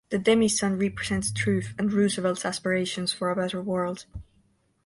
The 0.09 0.17
demi-sun 0.17 0.79
represents 0.79 1.31
truth 1.31 1.75
and 1.77 1.93
Roosevelt's 1.93 2.43
aspirations 2.43 3.13
for 3.13 3.29
a 3.29 3.35
better 3.35 3.61
world. 3.61 4.05